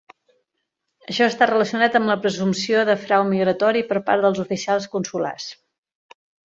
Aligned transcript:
Això 1.11 1.27
està 1.31 1.47
relacionat 1.51 1.99
amb 2.01 2.11
la 2.13 2.17
presumpció 2.25 2.87
de 2.91 2.97
frau 3.05 3.29
migratori 3.35 3.87
per 3.93 4.05
part 4.09 4.27
dels 4.29 4.45
oficials 4.49 4.93
consulars. 4.97 5.51